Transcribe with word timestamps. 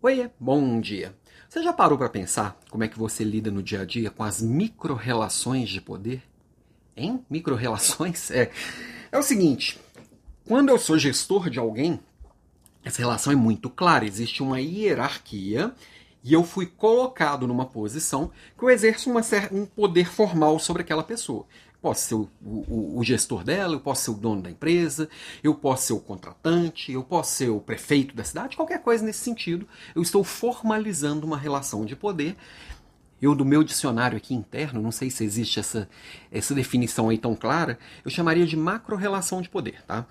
Oiê, 0.00 0.30
bom 0.38 0.80
dia. 0.80 1.12
Você 1.48 1.60
já 1.60 1.72
parou 1.72 1.98
para 1.98 2.08
pensar 2.08 2.56
como 2.70 2.84
é 2.84 2.88
que 2.88 2.96
você 2.96 3.24
lida 3.24 3.50
no 3.50 3.60
dia 3.60 3.80
a 3.80 3.84
dia 3.84 4.12
com 4.12 4.22
as 4.22 4.40
micro-relações 4.40 5.68
de 5.68 5.80
poder? 5.80 6.22
Hein? 6.96 7.24
Micro-relações? 7.28 8.30
É. 8.30 8.52
É 9.10 9.18
o 9.18 9.24
seguinte, 9.24 9.76
quando 10.46 10.68
eu 10.68 10.78
sou 10.78 10.96
gestor 10.96 11.50
de 11.50 11.58
alguém, 11.58 11.98
essa 12.84 12.98
relação 12.98 13.32
é 13.32 13.36
muito 13.36 13.68
clara, 13.68 14.06
existe 14.06 14.40
uma 14.40 14.60
hierarquia 14.60 15.74
e 16.22 16.32
eu 16.32 16.44
fui 16.44 16.66
colocado 16.66 17.48
numa 17.48 17.66
posição 17.66 18.30
que 18.56 18.62
eu 18.62 18.70
exerço 18.70 19.10
uma, 19.10 19.22
um 19.50 19.66
poder 19.66 20.08
formal 20.08 20.60
sobre 20.60 20.82
aquela 20.82 21.02
pessoa. 21.02 21.44
Posso 21.80 22.00
ser 22.08 22.14
o, 22.16 22.28
o, 22.42 22.98
o, 22.98 23.04
gestor 23.04 23.44
dela, 23.44 23.74
eu 23.74 23.80
posso 23.80 24.04
ser 24.04 24.10
o 24.10 24.14
dono 24.14 24.42
da 24.42 24.50
empresa, 24.50 25.08
eu 25.44 25.54
posso 25.54 25.86
ser 25.86 25.92
o 25.92 26.00
contratante, 26.00 26.90
eu 26.90 27.04
posso 27.04 27.32
ser 27.32 27.50
o 27.50 27.60
prefeito 27.60 28.16
da 28.16 28.24
cidade, 28.24 28.56
qualquer 28.56 28.82
coisa 28.82 29.04
nesse 29.04 29.20
sentido. 29.20 29.66
Eu 29.94 30.02
estou 30.02 30.24
formalizando 30.24 31.24
uma 31.24 31.38
relação 31.38 31.84
de 31.84 31.94
poder. 31.94 32.36
Eu, 33.22 33.34
do 33.34 33.44
meu 33.44 33.64
dicionário 33.64 34.16
aqui 34.16 34.34
interno, 34.34 34.80
não 34.80 34.92
sei 34.92 35.10
se 35.10 35.24
existe 35.24 35.58
essa, 35.58 35.88
essa 36.30 36.54
definição 36.54 37.08
aí 37.08 37.18
tão 37.18 37.34
clara, 37.34 37.78
eu 38.04 38.10
chamaria 38.10 38.46
de 38.46 38.56
macro-relação 38.56 39.42
de 39.42 39.48
poder, 39.48 39.82
tá? 39.84 40.06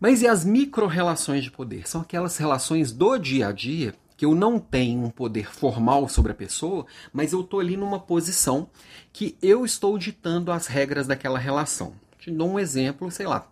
Mas 0.00 0.20
e 0.22 0.26
as 0.26 0.44
micro-relações 0.44 1.44
de 1.44 1.50
poder? 1.50 1.88
São 1.88 2.00
aquelas 2.00 2.36
relações 2.36 2.92
do 2.92 3.16
dia 3.18 3.48
a 3.48 3.52
dia 3.52 3.94
que 4.16 4.24
eu 4.24 4.34
não 4.34 4.58
tenho 4.58 5.04
um 5.04 5.10
poder 5.10 5.52
formal 5.52 6.08
sobre 6.08 6.32
a 6.32 6.34
pessoa, 6.34 6.86
mas 7.12 7.32
eu 7.32 7.40
estou 7.40 7.60
ali 7.60 7.76
numa 7.76 7.98
posição 7.98 8.68
que 9.12 9.36
eu 9.42 9.64
estou 9.64 9.98
ditando 9.98 10.52
as 10.52 10.66
regras 10.66 11.06
daquela 11.06 11.38
relação. 11.38 11.94
Te 12.18 12.30
dou 12.30 12.50
um 12.50 12.58
exemplo, 12.58 13.10
sei 13.10 13.26
lá. 13.26 13.48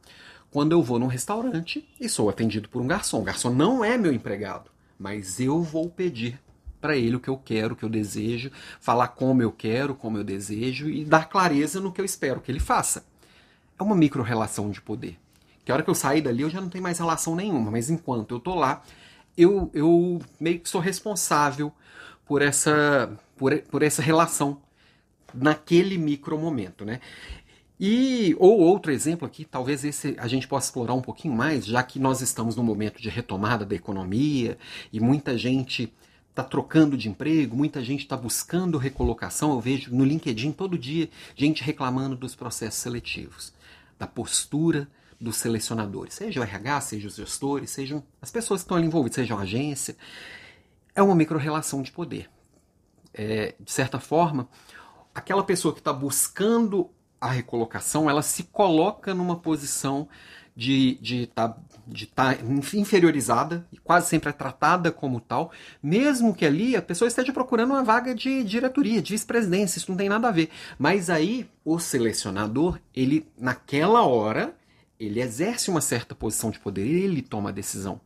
Quando 0.51 0.73
eu 0.73 0.83
vou 0.83 0.99
num 0.99 1.07
restaurante 1.07 1.89
e 2.01 2.09
sou 2.09 2.29
atendido 2.29 2.69
por 2.69 2.83
um 2.83 2.87
garçom. 2.87 3.21
O 3.21 3.25
garçom 3.25 3.51
não 3.51 3.85
é 3.85 3.97
meu 3.97 4.13
empregado, 4.13 4.71
mas 4.99 5.41
eu 5.41 5.63
vou 5.63 5.89
pedir 5.89 6.39
para 6.81 6.97
ele 6.97 7.17
o 7.17 7.21
que 7.21 7.31
eu 7.31 7.37
quero, 7.37 7.75
o 7.75 7.77
que 7.77 7.85
eu 7.85 7.89
desejo, 7.89 8.51
falar 8.81 9.09
como 9.09 9.41
eu 9.41 9.53
quero, 9.53 9.95
como 9.95 10.19
eu 10.19 10.25
desejo 10.25 10.91
e 10.91 11.05
dar 11.05 11.29
clareza 11.29 11.81
no 11.81 11.93
que 11.93 12.01
eu 12.01 12.05
espero 12.05 12.41
que 12.41 12.51
ele 12.51 12.61
faça. 12.61 13.05
É 13.79 13.83
uma 13.83 13.95
micro-relação 13.95 14.71
de 14.71 14.81
poder. 14.81 15.17
Que 15.65 15.71
a 15.71 15.75
hora 15.75 15.85
que 15.85 15.91
eu 15.91 15.95
sair 15.95 16.21
dali 16.21 16.43
eu 16.43 16.51
já 16.51 16.61
não 16.61 16.69
tenho 16.69 16.83
mais 16.83 16.99
relação 16.99 17.37
nenhuma, 17.37 17.71
mas 17.71 17.89
enquanto 17.89 18.35
eu 18.35 18.41
tô 18.41 18.55
lá, 18.55 18.83
eu, 19.37 19.71
eu 19.75 20.21
meio 20.41 20.61
que 20.61 20.69
sou 20.69 20.81
responsável 20.81 21.73
por 22.27 22.43
essa, 22.43 23.11
por, 23.37 23.57
por 23.63 23.83
essa 23.83 24.03
relação 24.03 24.61
naquele 25.35 25.97
micro 25.99 26.39
momento, 26.39 26.85
né? 26.85 27.01
E 27.81 28.37
ou 28.39 28.61
outro 28.61 28.93
exemplo 28.93 29.27
aqui, 29.27 29.45
talvez 29.45 29.85
esse 29.85 30.15
a 30.19 30.29
gente 30.29 30.47
possa 30.47 30.69
explorar 30.69 30.95
um 30.95 31.03
pouquinho 31.03 31.35
mais, 31.35 31.67
já 31.67 31.83
que 31.83 31.99
nós 31.99 32.21
estamos 32.21 32.55
num 32.55 32.63
momento 32.63 33.03
de 33.03 33.09
retomada 33.09 33.65
da 33.65 33.75
economia 33.75 34.57
e 34.93 35.01
muita 35.01 35.37
gente 35.37 35.93
está 36.31 36.45
trocando 36.45 36.97
de 36.97 37.09
emprego, 37.09 37.57
muita 37.57 37.83
gente 37.83 38.01
está 38.01 38.17
buscando 38.17 38.79
recolocação. 38.79 39.51
Eu 39.53 39.61
vejo 39.61 39.95
no 39.95 40.05
LinkedIn 40.05 40.53
todo 40.53 40.79
dia 40.79 41.09
gente 41.35 41.65
reclamando 41.65 42.15
dos 42.15 42.37
processos 42.37 42.81
seletivos, 42.81 43.53
da 43.99 44.07
postura 44.07 44.89
dos 45.23 45.37
selecionadores, 45.37 46.15
seja 46.15 46.41
o 46.41 46.43
RH, 46.43 46.81
seja 46.81 47.09
os 47.09 47.15
gestores, 47.15 47.71
sejam 47.71 48.03
as 48.21 48.31
pessoas 48.31 48.61
que 48.61 48.65
estão 48.65 48.77
ali 48.77 48.87
envolvidas, 48.87 49.15
seja 49.15 49.35
a 49.35 49.41
agência. 49.41 49.97
É 50.95 51.03
uma 51.03 51.15
micro-relação 51.15 51.81
de 51.81 51.93
poder. 51.93 52.29
É, 53.15 53.55
de 53.61 53.71
certa 53.71 54.01
forma, 54.01 54.49
aquela 55.15 55.45
pessoa 55.45 55.73
que 55.73 55.81
está 55.81 55.93
buscando 55.93 56.91
a 57.21 57.31
recolocação, 57.31 58.11
ela 58.11 58.21
se 58.21 58.43
coloca 58.45 59.15
numa 59.15 59.37
posição 59.37 60.09
de 60.55 60.99
estar 61.03 61.57
de 61.87 62.07
tá, 62.07 62.35
de 62.35 62.35
tá 62.35 62.37
inferiorizada 62.75 63.67
e 63.73 63.79
quase 63.79 64.09
sempre 64.09 64.31
é 64.31 64.33
tratada 64.33 64.91
como 64.93 65.21
tal, 65.21 65.51
mesmo 65.83 66.35
que 66.35 66.45
ali 66.45 66.77
a 66.77 66.83
pessoa 66.83 67.09
esteja 67.09 67.33
procurando 67.33 67.71
uma 67.71 67.83
vaga 67.83 68.15
de 68.15 68.45
diretoria, 68.45 69.01
de 69.01 69.13
vice-presidência, 69.13 69.79
isso 69.79 69.91
não 69.91 69.97
tem 69.97 70.09
nada 70.09 70.29
a 70.29 70.33
ver. 70.33 70.51
Mas 70.79 71.09
aí 71.09 71.49
o 71.65 71.79
selecionador, 71.79 72.79
ele 72.95 73.27
naquela 73.39 74.03
hora, 74.03 74.55
ele 75.07 75.21
exerce 75.21 75.71
uma 75.71 75.81
certa 75.81 76.15
posição 76.15 76.51
de 76.51 76.59
poder, 76.59 76.87
ele 76.87 77.23
toma 77.23 77.51
a 77.51 77.53
decisão. 77.53 78.01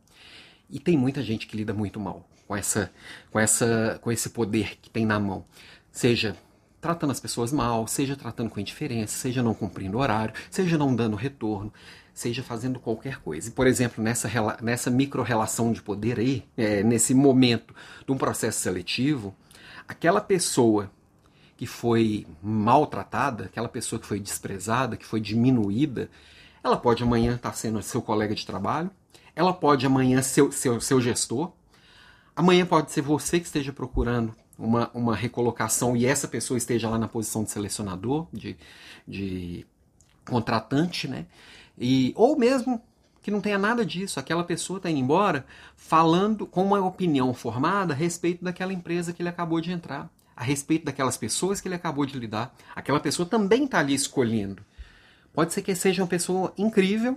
E 0.69 0.79
tem 0.79 0.97
muita 0.97 1.21
gente 1.21 1.47
que 1.47 1.55
lida 1.55 1.73
muito 1.73 1.99
mal 1.99 2.27
com 2.47 2.55
essa, 2.55 2.91
com 3.29 3.39
essa, 3.39 3.99
com 4.01 4.11
esse 4.11 4.29
poder 4.29 4.77
que 4.81 4.89
tem 4.89 5.05
na 5.05 5.19
mão, 5.19 5.45
seja 5.91 6.35
tratando 6.79 7.11
as 7.11 7.19
pessoas 7.19 7.51
mal, 7.51 7.87
seja 7.87 8.15
tratando 8.15 8.49
com 8.49 8.59
indiferença, 8.59 9.17
seja 9.17 9.43
não 9.43 9.53
cumprindo 9.53 9.97
horário, 9.97 10.33
seja 10.49 10.77
não 10.77 10.95
dando 10.95 11.15
retorno, 11.15 11.73
seja 12.13 12.41
fazendo 12.41 12.79
qualquer 12.79 13.19
coisa. 13.21 13.49
E, 13.49 13.51
por 13.51 13.67
exemplo, 13.67 14.03
nessa, 14.03 14.29
nessa 14.61 14.89
micro-relação 14.89 15.73
de 15.73 15.81
poder 15.81 16.19
aí, 16.19 16.45
é, 16.55 16.83
nesse 16.83 17.13
momento 17.13 17.75
de 18.05 18.11
um 18.11 18.17
processo 18.17 18.59
seletivo, 18.59 19.35
aquela 19.87 20.21
pessoa 20.21 20.91
que 21.57 21.65
foi 21.65 22.25
maltratada, 22.41 23.45
aquela 23.45 23.67
pessoa 23.67 23.99
que 23.99 24.05
foi 24.05 24.19
desprezada, 24.19 24.95
que 24.95 25.05
foi 25.05 25.19
diminuída, 25.19 26.09
ela 26.63 26.77
pode 26.77 27.03
amanhã 27.03 27.35
estar 27.35 27.53
sendo 27.53 27.81
seu 27.81 28.01
colega 28.01 28.33
de 28.35 28.45
trabalho, 28.45 28.89
ela 29.35 29.53
pode 29.53 29.85
amanhã 29.85 30.21
ser 30.21 30.51
seu, 30.51 30.81
seu 30.81 30.99
gestor, 30.99 31.51
amanhã 32.35 32.65
pode 32.65 32.91
ser 32.91 33.01
você 33.01 33.39
que 33.39 33.45
esteja 33.45 33.71
procurando 33.71 34.33
uma, 34.57 34.89
uma 34.93 35.15
recolocação 35.15 35.95
e 35.95 36.05
essa 36.05 36.27
pessoa 36.27 36.57
esteja 36.57 36.89
lá 36.89 36.97
na 36.97 37.07
posição 37.07 37.43
de 37.43 37.51
selecionador, 37.51 38.27
de, 38.33 38.57
de 39.07 39.65
contratante, 40.25 41.07
né? 41.07 41.27
E, 41.77 42.11
ou 42.15 42.37
mesmo 42.37 42.81
que 43.21 43.29
não 43.29 43.41
tenha 43.41 43.57
nada 43.57 43.85
disso, 43.85 44.19
aquela 44.19 44.43
pessoa 44.43 44.77
está 44.77 44.89
indo 44.89 44.99
embora 44.99 45.45
falando 45.75 46.47
com 46.47 46.63
uma 46.63 46.79
opinião 46.79 47.33
formada 47.33 47.93
a 47.93 47.95
respeito 47.95 48.43
daquela 48.43 48.73
empresa 48.73 49.13
que 49.13 49.21
ele 49.21 49.29
acabou 49.29 49.59
de 49.61 49.71
entrar, 49.71 50.09
a 50.35 50.43
respeito 50.43 50.85
daquelas 50.85 51.17
pessoas 51.17 51.59
que 51.59 51.67
ele 51.67 51.75
acabou 51.75 52.05
de 52.05 52.17
lidar. 52.17 52.55
Aquela 52.75 52.99
pessoa 52.99 53.27
também 53.27 53.65
está 53.65 53.79
ali 53.79 53.93
escolhendo. 53.93 54.63
Pode 55.37 55.53
ser 55.53 55.61
que 55.61 55.75
seja 55.75 56.01
uma 56.01 56.07
pessoa 56.07 56.51
incrível 56.57 57.15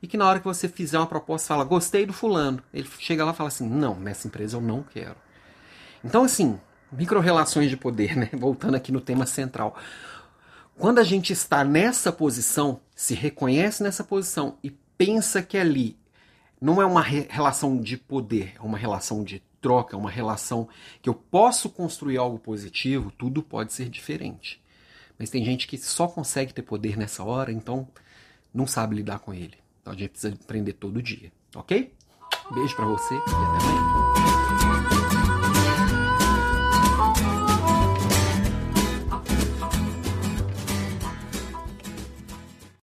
e 0.00 0.06
que 0.06 0.16
na 0.16 0.26
hora 0.26 0.38
que 0.38 0.46
você 0.46 0.70
fizer 0.70 0.96
uma 0.96 1.06
proposta 1.06 1.48
fala, 1.48 1.64
gostei 1.64 2.06
do 2.06 2.14
fulano. 2.14 2.62
Ele 2.72 2.88
chega 2.98 3.26
lá 3.26 3.32
e 3.32 3.34
fala 3.34 3.48
assim, 3.48 3.68
não, 3.68 3.94
nessa 4.00 4.26
empresa 4.26 4.56
eu 4.56 4.60
não 4.62 4.82
quero. 4.82 5.16
Então, 6.02 6.24
assim, 6.24 6.58
micro-relações 6.90 7.68
de 7.68 7.76
poder, 7.76 8.16
né? 8.16 8.30
Voltando 8.32 8.74
aqui 8.74 8.90
no 8.90 9.02
tema 9.02 9.26
central. 9.26 9.76
Quando 10.78 10.98
a 10.98 11.04
gente 11.04 11.30
está 11.30 11.62
nessa 11.62 12.10
posição, 12.10 12.80
se 12.96 13.12
reconhece 13.12 13.82
nessa 13.82 14.02
posição 14.02 14.56
e 14.64 14.70
pensa 14.70 15.42
que 15.42 15.58
ali 15.58 15.94
não 16.58 16.80
é 16.80 16.86
uma 16.86 17.02
re 17.02 17.26
relação 17.28 17.78
de 17.78 17.98
poder, 17.98 18.54
é 18.56 18.62
uma 18.62 18.78
relação 18.78 19.22
de 19.22 19.42
troca, 19.60 19.94
é 19.94 19.98
uma 19.98 20.10
relação 20.10 20.70
que 21.02 21.08
eu 21.10 21.14
posso 21.14 21.68
construir 21.68 22.16
algo 22.16 22.38
positivo, 22.38 23.10
tudo 23.10 23.42
pode 23.42 23.74
ser 23.74 23.90
diferente. 23.90 24.58
Mas 25.18 25.30
tem 25.30 25.44
gente 25.44 25.66
que 25.66 25.76
só 25.76 26.06
consegue 26.06 26.54
ter 26.54 26.62
poder 26.62 26.96
nessa 26.96 27.24
hora, 27.24 27.50
então 27.50 27.88
não 28.54 28.66
sabe 28.66 28.96
lidar 28.96 29.18
com 29.18 29.34
ele. 29.34 29.54
Então 29.80 29.92
a 29.92 29.96
gente 29.96 30.10
precisa 30.10 30.34
aprender 30.34 30.74
todo 30.74 31.02
dia, 31.02 31.32
ok? 31.54 31.92
Beijo 32.52 32.76
para 32.76 32.86
você 32.86 33.14
e 33.14 33.18
até 33.18 33.32
amanhã. 33.32 34.37